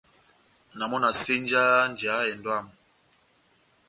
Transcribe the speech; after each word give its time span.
Na 0.77 0.83
mɔ 0.89 0.97
na 1.03 1.09
senjaha 1.23 1.81
njeya 1.91 2.15
ya 2.21 2.25
ehɛndɔ 2.27 2.51
yámu. 2.55 2.73